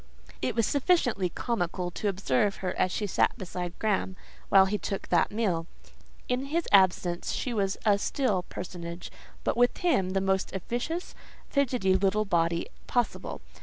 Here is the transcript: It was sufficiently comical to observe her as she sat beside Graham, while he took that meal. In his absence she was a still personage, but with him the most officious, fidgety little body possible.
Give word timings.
It 0.41 0.55
was 0.55 0.65
sufficiently 0.65 1.29
comical 1.29 1.91
to 1.91 2.07
observe 2.07 2.55
her 2.55 2.73
as 2.75 2.91
she 2.91 3.05
sat 3.05 3.37
beside 3.37 3.77
Graham, 3.77 4.15
while 4.49 4.65
he 4.65 4.79
took 4.79 5.09
that 5.09 5.29
meal. 5.31 5.67
In 6.27 6.45
his 6.45 6.67
absence 6.71 7.33
she 7.33 7.53
was 7.53 7.77
a 7.85 7.99
still 7.99 8.41
personage, 8.41 9.11
but 9.43 9.55
with 9.55 9.77
him 9.77 10.13
the 10.13 10.19
most 10.19 10.53
officious, 10.53 11.13
fidgety 11.51 11.93
little 11.95 12.25
body 12.25 12.65
possible. 12.87 13.41